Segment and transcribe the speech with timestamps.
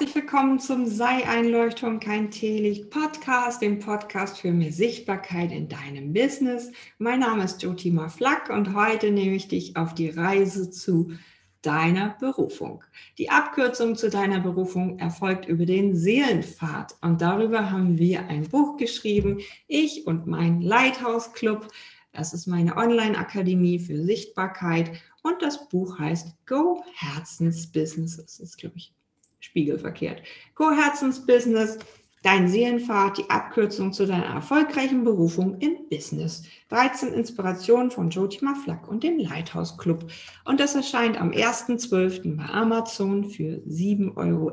[0.00, 5.68] Herzlich willkommen zum Sei ein Leuchtturm, kein Teelicht Podcast, dem Podcast für mehr Sichtbarkeit in
[5.68, 6.72] deinem Business.
[6.96, 11.12] Mein Name ist Jotima Flack und heute nehme ich dich auf die Reise zu
[11.60, 12.82] deiner Berufung.
[13.18, 18.78] Die Abkürzung zu deiner Berufung erfolgt über den Seelenpfad und darüber haben wir ein Buch
[18.78, 21.68] geschrieben, ich und mein Lighthouse Club.
[22.12, 24.92] Das ist meine Online-Akademie für Sichtbarkeit
[25.22, 28.16] und das Buch heißt Go Herzensbusiness.
[28.16, 28.94] Das ist, glaube ich,
[29.40, 30.22] spiegelverkehrt.
[30.54, 31.78] Go Herzensbusiness,
[32.22, 36.44] dein Seelenpfad, die Abkürzung zu deiner erfolgreichen Berufung in Business.
[36.68, 40.10] 13 Inspirationen von Jotima Flack und dem Lighthouse Club.
[40.44, 42.36] Und das erscheint am 1.12.
[42.36, 44.52] bei Amazon für 7,11 Euro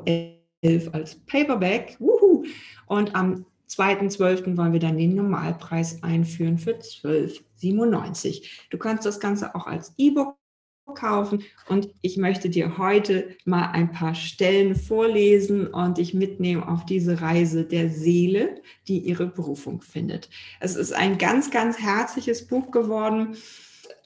[0.92, 1.96] als Paperback.
[1.98, 2.44] Wuhu.
[2.86, 4.56] Und am 2.12.
[4.56, 8.42] wollen wir dann den Normalpreis einführen für 12,97.
[8.70, 10.37] Du kannst das Ganze auch als E-Book
[10.94, 11.44] kaufen.
[11.68, 17.20] Und ich möchte dir heute mal ein paar Stellen vorlesen und dich mitnehmen auf diese
[17.20, 20.28] Reise der Seele, die ihre Berufung findet.
[20.60, 23.36] Es ist ein ganz, ganz herzliches Buch geworden.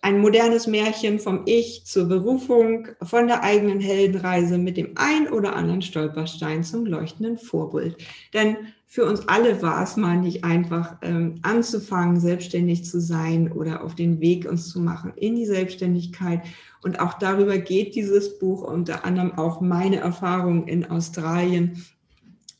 [0.04, 5.54] Ein modernes Märchen vom Ich zur Berufung, von der eigenen Heldenreise mit dem ein oder
[5.54, 7.96] anderen Stolperstein zum leuchtenden Vorbild.
[8.34, 8.56] Denn
[8.92, 13.94] für uns alle war es mal nicht einfach ähm, anzufangen, selbstständig zu sein oder auf
[13.94, 16.42] den Weg uns zu machen in die Selbstständigkeit.
[16.82, 21.84] Und auch darüber geht dieses Buch, unter anderem auch meine Erfahrung in Australien.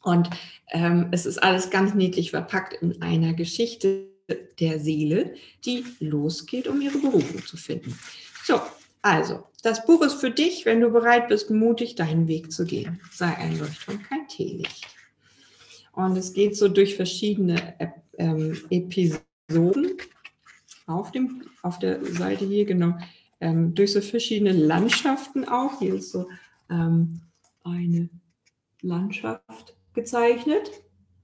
[0.02, 0.30] Und
[0.70, 4.06] ähm, es ist alles ganz niedlich verpackt in einer Geschichte
[4.60, 5.34] der Seele,
[5.64, 7.98] die losgeht, um ihre Berufung zu finden.
[8.44, 8.60] So,
[9.02, 13.00] also, das Buch ist für dich, wenn du bereit bist, mutig deinen Weg zu gehen.
[13.12, 14.86] Sei ein Leuchtturm, kein Teelicht.
[15.92, 17.74] Und es geht so durch verschiedene
[18.18, 19.98] ähm, Episoden
[20.86, 22.96] auf, dem, auf der Seite hier, genau,
[23.42, 25.80] ähm, durch so verschiedene Landschaften auch.
[25.80, 26.28] Hier ist so
[26.70, 27.20] ähm,
[27.64, 28.08] eine
[28.80, 30.70] Landschaft gezeichnet.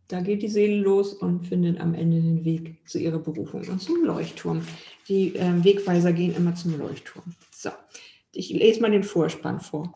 [0.08, 3.81] Da geht die Seele los und findet am Ende den Weg zu ihrer Berufung und
[3.81, 4.62] zum Leuchtturm.
[5.09, 7.25] Die äh, Wegweiser gehen immer zum Leuchtturm.
[7.54, 7.70] So,
[8.32, 9.94] ich lese mal den Vorspann vor.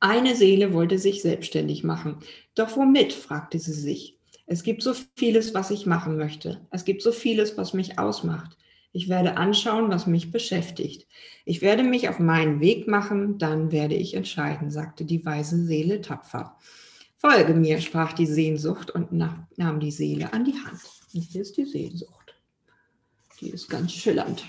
[0.00, 2.18] Eine Seele wollte sich selbstständig machen.
[2.54, 3.12] Doch womit?
[3.12, 4.18] fragte sie sich.
[4.46, 6.66] Es gibt so vieles, was ich machen möchte.
[6.70, 8.56] Es gibt so vieles, was mich ausmacht.
[8.98, 11.06] Ich werde anschauen, was mich beschäftigt.
[11.44, 16.00] Ich werde mich auf meinen Weg machen, dann werde ich entscheiden, sagte die weise Seele
[16.00, 16.56] tapfer.
[17.16, 20.80] Folge mir, sprach die Sehnsucht und nahm die Seele an die Hand.
[21.14, 22.34] Und hier ist die Sehnsucht.
[23.40, 24.44] Die ist ganz schillernd.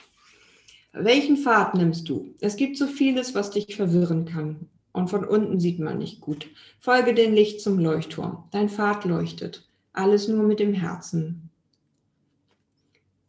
[0.94, 2.34] Welchen Pfad nimmst du?
[2.42, 6.48] Es gibt so vieles, was dich verwirren kann und von unten sieht man nicht gut.
[6.80, 8.46] Folge dem Licht zum Leuchtturm.
[8.50, 9.70] Dein Pfad leuchtet.
[9.94, 11.52] Alles nur mit dem Herzen.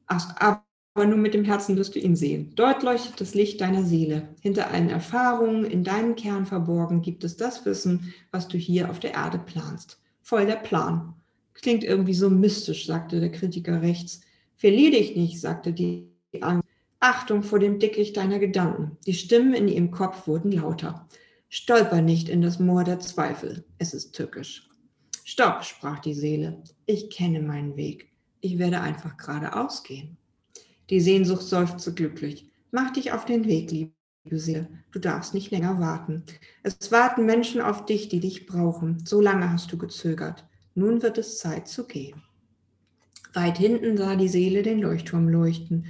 [0.07, 0.35] Ach,
[0.95, 2.53] aber nur mit dem Herzen wirst du ihn sehen.
[2.57, 4.29] Dort leuchtet das Licht deiner Seele.
[4.41, 8.99] Hinter allen Erfahrungen in deinem Kern verborgen gibt es das Wissen, was du hier auf
[8.99, 10.01] der Erde planst.
[10.23, 11.15] Voll der Plan.
[11.55, 14.23] Klingt irgendwie so mystisch, sagte der Kritiker rechts.
[14.57, 16.09] Verlier dich nicht, sagte die
[16.41, 16.69] Angst.
[16.99, 18.99] Achtung vor dem Dickicht deiner Gedanken.
[19.07, 21.09] Die Stimmen in ihrem Kopf wurden lauter.
[21.49, 23.65] Stolper nicht in das Moor der Zweifel.
[23.79, 24.69] Es ist tückisch.
[25.25, 26.63] Stopp, sprach die Seele.
[26.87, 28.11] Ich kenne meinen Weg.
[28.41, 30.17] Ich werde einfach geradeaus gehen.
[30.91, 32.51] Die Sehnsucht seufzte glücklich.
[32.73, 33.93] Mach dich auf den Weg, liebe
[34.33, 34.69] Seele.
[34.91, 36.25] Du darfst nicht länger warten.
[36.65, 39.05] Es warten Menschen auf dich, die dich brauchen.
[39.07, 40.45] So lange hast du gezögert.
[40.75, 42.23] Nun wird es Zeit zu gehen.
[43.35, 45.87] Weit hinten sah die Seele den Leuchtturm leuchten.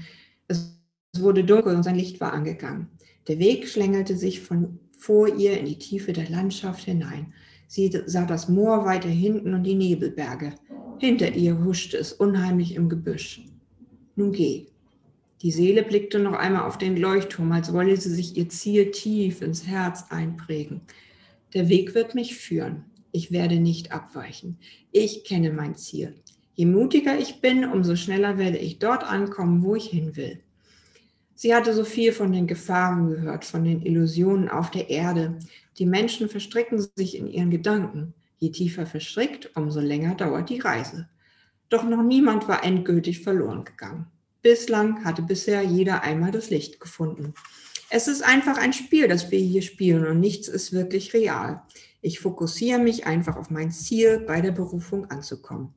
[0.49, 0.78] Es
[1.17, 2.88] wurde dunkel und sein Licht war angegangen.
[3.27, 7.32] Der Weg schlängelte sich von vor ihr in die Tiefe der Landschaft hinein.
[7.67, 10.55] Sie sah das Moor weiter hinten und die Nebelberge.
[10.99, 13.43] Hinter ihr huschte es unheimlich im Gebüsch.
[14.17, 14.67] Nun geh.
[15.42, 19.40] Die Seele blickte noch einmal auf den Leuchtturm, als wolle sie sich ihr Ziel tief
[19.40, 20.82] ins Herz einprägen.
[21.54, 22.84] Der Weg wird mich führen.
[23.10, 24.58] Ich werde nicht abweichen.
[24.92, 26.14] Ich kenne mein Ziel.
[26.54, 30.40] Je mutiger ich bin, umso schneller werde ich dort ankommen, wo ich hin will.
[31.34, 35.38] Sie hatte so viel von den Gefahren gehört, von den Illusionen auf der Erde.
[35.78, 38.12] Die Menschen verstricken sich in ihren Gedanken.
[38.36, 41.08] Je tiefer verstrickt, umso länger dauert die Reise.
[41.70, 44.06] Doch noch niemand war endgültig verloren gegangen.
[44.42, 47.34] Bislang hatte bisher jeder einmal das Licht gefunden.
[47.90, 51.62] Es ist einfach ein Spiel, das wir hier spielen und nichts ist wirklich real.
[52.00, 55.75] Ich fokussiere mich einfach auf mein Ziel, bei der Berufung anzukommen.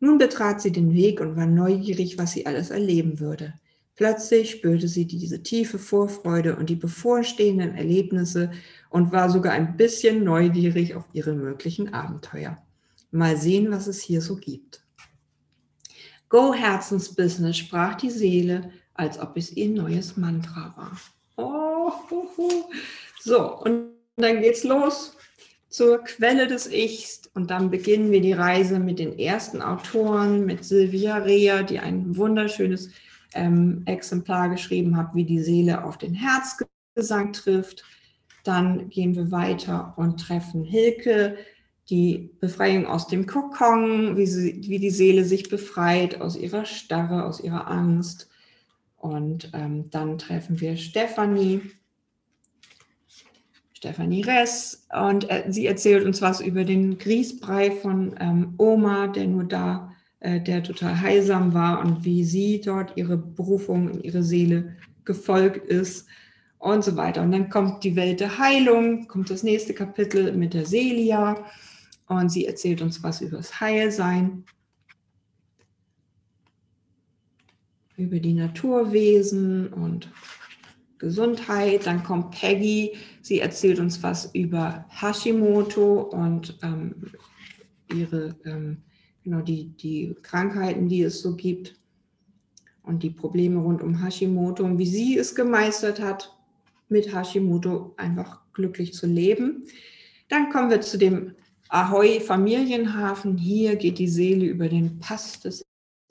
[0.00, 3.54] Nun betrat sie den Weg und war neugierig, was sie alles erleben würde.
[3.96, 8.52] Plötzlich spürte sie diese tiefe Vorfreude und die bevorstehenden Erlebnisse
[8.90, 12.56] und war sogar ein bisschen neugierig auf ihre möglichen Abenteuer.
[13.10, 14.84] Mal sehen, was es hier so gibt.
[16.28, 20.92] Go Herzensbusiness, sprach die Seele, als ob es ihr neues Mantra war.
[21.36, 21.92] Oh,
[23.20, 25.16] so, und dann geht's los.
[25.68, 30.64] zur Quelle des Ichs und dann beginnen wir die Reise mit den ersten Autoren, mit
[30.64, 32.90] Silvia Rea, die ein wunderschönes
[33.34, 37.84] ähm, Exemplar geschrieben hat, wie die Seele auf den Herzgesang trifft.
[38.44, 41.36] Dann gehen wir weiter und treffen Hilke,
[41.90, 47.24] die Befreiung aus dem Kokon, wie, sie, wie die Seele sich befreit aus ihrer Starre,
[47.24, 48.28] aus ihrer Angst.
[48.96, 51.62] Und ähm, dann treffen wir Stefanie,
[53.72, 59.28] Stefanie Ress, und äh, sie erzählt uns was über den Grießbrei von ähm, Oma, der
[59.28, 64.24] nur da, äh, der total heilsam war und wie sie dort ihre Berufung in ihre
[64.24, 66.06] Seele gefolgt ist
[66.58, 67.22] und so weiter.
[67.22, 71.44] Und dann kommt die Welt der Heilung, kommt das nächste Kapitel mit der Celia
[72.08, 74.44] und sie erzählt uns was über das Heilsein,
[77.96, 80.10] über die Naturwesen und
[80.98, 81.86] Gesundheit.
[81.86, 86.94] Dann kommt Peggy, sie erzählt uns was über Hashimoto und ähm,
[87.92, 88.82] ihre, ähm,
[89.22, 91.78] genau die, die Krankheiten, die es so gibt
[92.82, 96.34] und die Probleme rund um Hashimoto und wie sie es gemeistert hat,
[96.88, 99.64] mit Hashimoto einfach glücklich zu leben.
[100.28, 101.34] Dann kommen wir zu dem
[101.68, 103.36] Ahoi Familienhafen.
[103.36, 105.64] Hier geht die Seele über den Pass des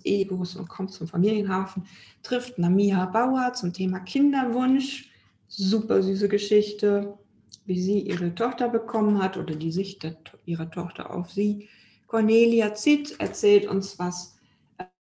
[0.04, 1.86] Egos und kommt zum Familienhafen,
[2.24, 5.09] trifft Namiha Bauer zum Thema Kinderwunsch.
[5.48, 7.18] Super süße Geschichte,
[7.65, 11.68] wie sie ihre Tochter bekommen hat oder die Sicht der, ihrer Tochter auf sie.
[12.06, 14.38] Cornelia Zitt erzählt uns was,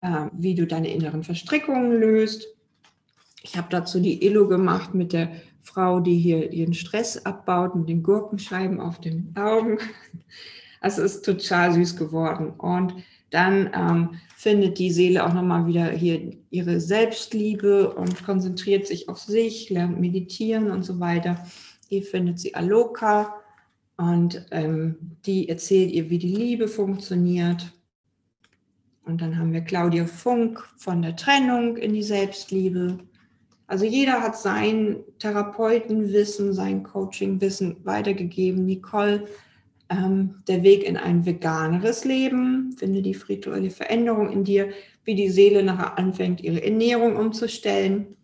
[0.02, 2.48] äh, wie du deine inneren Verstrickungen löst.
[3.42, 5.32] Ich habe dazu die Illo gemacht mit der
[5.66, 9.80] Frau, die hier ihren Stress abbaut mit den Gurkenscheiben auf den Augen.
[10.80, 12.52] Also es ist total süß geworden.
[12.52, 12.94] Und
[13.32, 19.18] dann ähm, findet die Seele auch nochmal wieder hier ihre Selbstliebe und konzentriert sich auf
[19.18, 21.44] sich, lernt meditieren und so weiter.
[21.90, 23.34] Hier findet sie Aloka
[23.98, 27.74] und ähm, die erzählt ihr, wie die Liebe funktioniert.
[29.06, 33.00] Und dann haben wir Claudia Funk von der Trennung in die Selbstliebe.
[33.68, 38.66] Also jeder hat sein Therapeutenwissen, sein Coachingwissen weitergegeben.
[38.66, 39.26] Nicole
[39.90, 44.70] ähm, der Weg in ein veganeres Leben, finde die spirituelle Veränderung in dir,
[45.04, 48.16] wie die Seele nachher anfängt, ihre Ernährung umzustellen.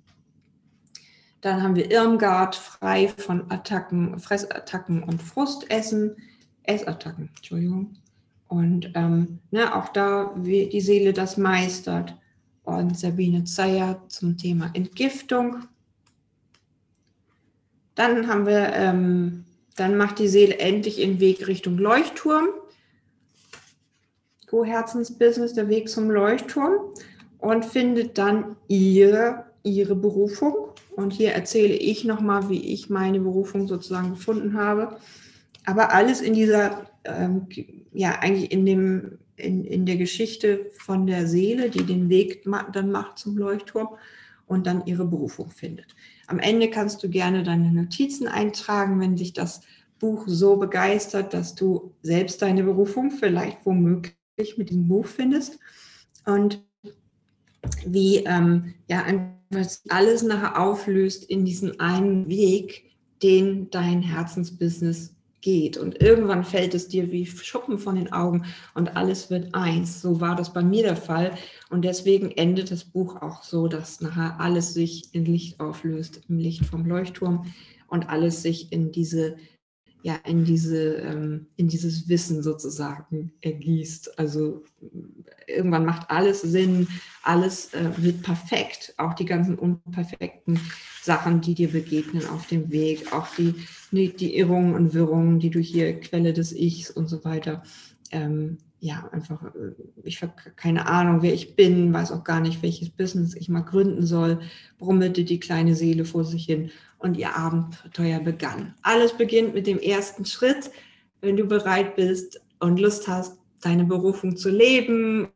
[1.42, 6.16] Dann haben wir Irmgard, frei von Attacken, Fressattacken und Frustessen,
[6.64, 7.96] Essattacken, Entschuldigung.
[8.48, 12.16] Und ähm, ne, auch da, wie die Seele das meistert.
[12.78, 15.58] Und Sabine Zeyer zum Thema Entgiftung.
[17.96, 19.46] Dann haben wir ähm,
[19.76, 22.50] dann macht die Seele endlich ihren Weg Richtung Leuchtturm.
[24.48, 26.74] Go Herzensbusiness, der Weg zum Leuchtturm
[27.40, 30.54] und findet dann ihre, ihre Berufung.
[30.96, 34.98] Und hier erzähle ich nochmal, wie ich meine Berufung sozusagen gefunden habe.
[35.66, 37.48] Aber alles in dieser, ähm,
[37.94, 42.44] ja, eigentlich in, dem, in, in der Geschichte von der Seele, die den Weg
[42.74, 43.90] dann macht zum Leuchtturm
[44.48, 45.96] und dann ihre Berufung findet.
[46.28, 49.62] Am Ende kannst du gerne deine Notizen eintragen, wenn dich das
[50.00, 55.60] Buch so begeistert, dass du selbst deine Berufung vielleicht womöglich mit dem Buch findest
[56.26, 56.64] und
[57.86, 59.06] wie ähm, ja
[59.90, 62.92] alles nachher auflöst in diesen einen Weg,
[63.22, 65.78] den dein Herzensbusiness geht.
[65.78, 70.02] Und irgendwann fällt es dir wie Schuppen von den Augen und alles wird eins.
[70.02, 71.38] So war das bei mir der Fall.
[71.70, 76.38] Und deswegen endet das Buch auch so, dass nachher alles sich in Licht auflöst, im
[76.38, 77.52] Licht vom Leuchtturm
[77.88, 79.36] und alles sich in diese
[80.04, 84.18] ja in diese ähm, in dieses Wissen sozusagen ergießt.
[84.18, 84.64] Also
[85.48, 86.88] irgendwann macht alles Sinn,
[87.24, 90.60] alles äh, wird perfekt, auch die ganzen unperfekten
[91.02, 93.56] Sachen, die dir begegnen auf dem Weg, auch die
[93.92, 97.64] die Irrungen und Wirrungen, die du hier Quelle des Ichs und so weiter
[98.12, 102.62] ähm, ja, einfach, äh, ich habe keine Ahnung, wer ich bin, weiß auch gar nicht,
[102.62, 104.42] welches Business ich mal gründen soll,
[104.78, 108.74] brummelte die kleine Seele vor sich hin und ihr Abenteuer begann.
[108.82, 110.72] Alles beginnt mit dem ersten Schritt,
[111.22, 115.30] wenn du bereit bist und Lust hast, deine Berufung zu leben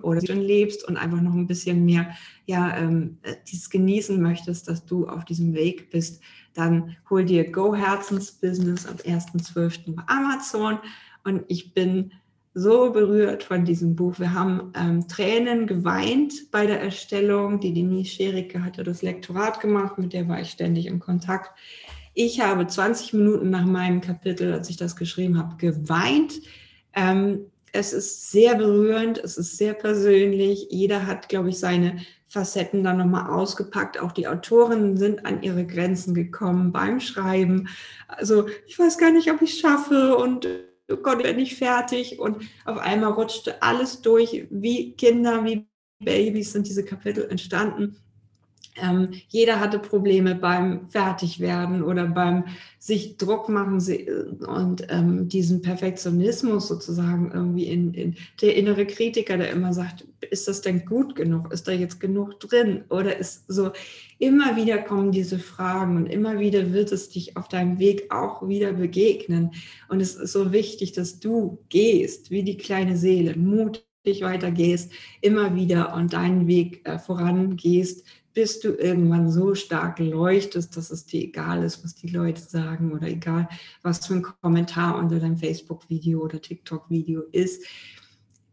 [0.00, 2.10] oder schon lebst und einfach noch ein bisschen mehr,
[2.46, 3.18] ja, ähm,
[3.50, 6.22] dieses genießen möchtest, dass du auf diesem Weg bist,
[6.54, 9.94] dann hol dir Go Herzens Business am 1.12.
[9.94, 10.78] bei Amazon
[11.24, 12.12] und ich bin
[12.54, 14.18] so berührt von diesem Buch.
[14.18, 17.60] Wir haben ähm, Tränen geweint bei der Erstellung.
[17.60, 21.50] Die Denise Schericke hatte das Lektorat gemacht, mit der war ich ständig in Kontakt.
[22.14, 26.34] Ich habe 20 Minuten nach meinem Kapitel, als ich das geschrieben habe, geweint.
[26.94, 30.68] Ähm, es ist sehr berührend, es ist sehr persönlich.
[30.70, 33.98] Jeder hat, glaube ich, seine Facetten dann nochmal ausgepackt.
[33.98, 37.68] Auch die Autorinnen sind an ihre Grenzen gekommen beim Schreiben.
[38.08, 40.46] Also ich weiß gar nicht, ob ich es schaffe und
[40.90, 42.18] oh Gott, ich bin nicht fertig.
[42.18, 44.46] Und auf einmal rutschte alles durch.
[44.50, 45.66] Wie Kinder, wie
[45.98, 47.96] Babys sind diese Kapitel entstanden.
[48.76, 52.44] Ähm, jeder hatte Probleme beim Fertigwerden oder beim
[52.78, 53.74] sich Druck machen
[54.46, 60.48] und ähm, diesen Perfektionismus sozusagen irgendwie in, in, der innere Kritiker, der immer sagt, ist
[60.48, 61.52] das denn gut genug?
[61.52, 62.84] Ist da jetzt genug drin?
[62.88, 63.72] Oder ist so,
[64.18, 68.48] immer wieder kommen diese Fragen und immer wieder wird es dich auf deinem Weg auch
[68.48, 69.50] wieder begegnen.
[69.88, 75.54] Und es ist so wichtig, dass du gehst, wie die kleine Seele, mutig weitergehst, immer
[75.54, 81.22] wieder und deinen Weg äh, vorangehst, bis du irgendwann so stark leuchtest, dass es dir
[81.22, 83.48] egal ist, was die Leute sagen oder egal,
[83.82, 87.64] was für ein Kommentar unter deinem Facebook-Video oder TikTok-Video ist.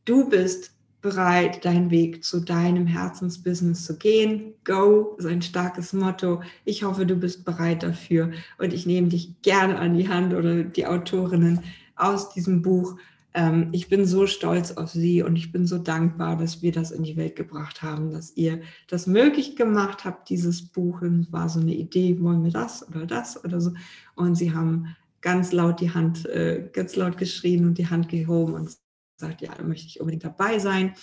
[0.05, 0.71] Du bist
[1.01, 4.53] bereit, deinen Weg zu deinem Herzensbusiness zu gehen.
[4.65, 6.41] Go ist ein starkes Motto.
[6.65, 10.63] Ich hoffe, du bist bereit dafür und ich nehme dich gerne an die Hand oder
[10.63, 11.61] die Autorinnen
[11.95, 12.97] aus diesem Buch
[13.33, 16.91] ähm, ich bin so stolz auf Sie und ich bin so dankbar, dass wir das
[16.91, 21.01] in die Welt gebracht haben, dass ihr das möglich gemacht habt, dieses Buch.
[21.01, 23.73] Und war so eine Idee, wollen wir das oder das oder so.
[24.15, 28.53] Und Sie haben ganz laut die Hand, äh, ganz laut geschrien und die Hand gehoben
[28.53, 28.77] und
[29.17, 30.93] gesagt, ja, da möchte ich unbedingt dabei sein.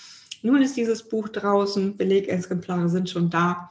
[0.42, 3.70] Nun ist dieses Buch draußen, Belegexemplare sind schon da,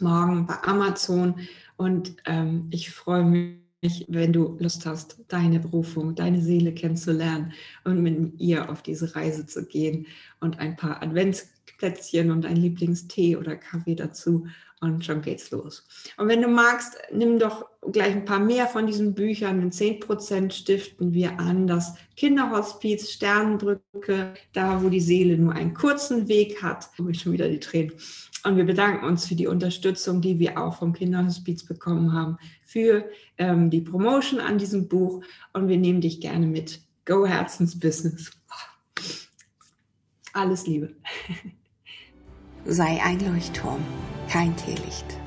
[0.00, 1.36] morgen bei Amazon
[1.76, 3.61] und ähm, ich freue mich
[4.08, 7.52] wenn du Lust hast, deine Berufung, deine Seele kennenzulernen
[7.84, 10.06] und mit ihr auf diese Reise zu gehen
[10.40, 14.46] und ein paar Adventsplätzchen und ein Lieblingstee oder Kaffee dazu
[14.82, 15.86] und schon geht's los.
[16.16, 19.62] Und wenn du magst, nimm doch gleich ein paar mehr von diesen Büchern.
[19.62, 26.26] In 10% stiften wir an das Kinderhospiz Sternenbrücke, da wo die Seele nur einen kurzen
[26.26, 26.88] Weg hat.
[27.08, 27.92] Ich schon wieder die Tränen.
[28.44, 32.38] Und wir bedanken uns für die Unterstützung, die wir auch vom Kinderhospiz bekommen haben,
[32.72, 35.22] für ähm, die Promotion an diesem Buch.
[35.52, 36.80] Und wir nehmen dich gerne mit.
[37.04, 38.30] Go Herzensbusiness.
[40.32, 40.94] Alles Liebe.
[42.64, 43.82] Sei ein Leuchtturm,
[44.28, 45.21] kein Teelicht.